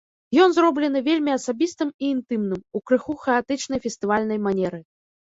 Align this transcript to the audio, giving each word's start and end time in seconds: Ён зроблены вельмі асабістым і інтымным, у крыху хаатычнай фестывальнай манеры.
Ён 0.43 0.53
зроблены 0.53 0.99
вельмі 1.07 1.31
асабістым 1.39 1.91
і 1.91 2.05
інтымным, 2.13 2.63
у 2.79 2.81
крыху 2.93 3.17
хаатычнай 3.27 3.79
фестывальнай 3.85 4.39
манеры. 4.49 4.81